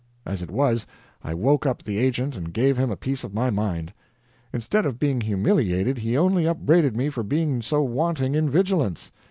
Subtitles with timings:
[0.25, 0.87] As it was,
[1.23, 3.93] I woke up the agent and gave him a piece of my mind.
[4.51, 9.11] Instead of being humiliated, he only upbraided me for being so wanting in vigilance.